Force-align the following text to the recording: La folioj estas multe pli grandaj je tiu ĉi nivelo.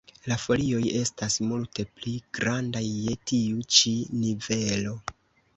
La 0.29 0.35
folioj 0.43 0.79
estas 0.99 1.35
multe 1.49 1.85
pli 1.99 2.13
grandaj 2.39 2.83
je 2.87 3.15
tiu 3.33 3.63
ĉi 3.77 3.95
nivelo. 4.25 4.99